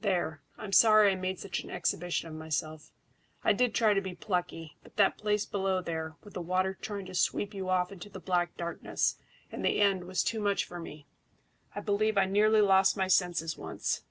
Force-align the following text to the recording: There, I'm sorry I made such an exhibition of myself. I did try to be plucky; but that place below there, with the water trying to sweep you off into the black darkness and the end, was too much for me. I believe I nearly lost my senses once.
There, 0.00 0.40
I'm 0.56 0.72
sorry 0.72 1.12
I 1.12 1.14
made 1.14 1.38
such 1.38 1.60
an 1.62 1.68
exhibition 1.70 2.26
of 2.26 2.32
myself. 2.34 2.90
I 3.42 3.52
did 3.52 3.74
try 3.74 3.92
to 3.92 4.00
be 4.00 4.14
plucky; 4.14 4.78
but 4.82 4.96
that 4.96 5.18
place 5.18 5.44
below 5.44 5.82
there, 5.82 6.16
with 6.24 6.32
the 6.32 6.40
water 6.40 6.78
trying 6.80 7.04
to 7.04 7.14
sweep 7.14 7.52
you 7.52 7.68
off 7.68 7.92
into 7.92 8.08
the 8.08 8.18
black 8.18 8.56
darkness 8.56 9.18
and 9.52 9.62
the 9.62 9.82
end, 9.82 10.04
was 10.04 10.24
too 10.24 10.40
much 10.40 10.64
for 10.64 10.80
me. 10.80 11.06
I 11.74 11.80
believe 11.82 12.16
I 12.16 12.24
nearly 12.24 12.62
lost 12.62 12.96
my 12.96 13.08
senses 13.08 13.58
once. 13.58 14.04